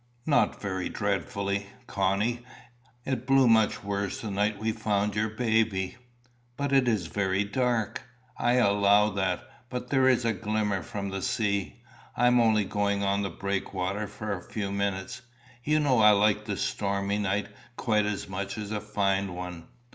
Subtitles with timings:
[0.25, 2.43] "Not very dreadfully, Connie.
[3.05, 5.95] It blew much worse the night we found your baby."
[6.57, 8.01] "But it is very dark."
[8.35, 11.83] "I allow that; but there is a glimmer from the sea.
[12.17, 15.21] I am only going on the breakwater for a few minutes.
[15.63, 19.67] You know I like a stormy night quite as much as a fine one."